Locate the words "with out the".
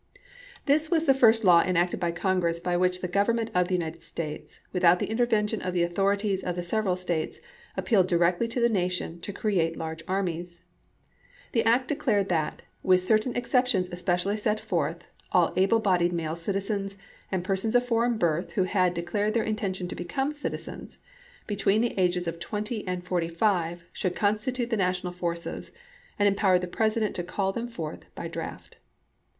4.73-5.11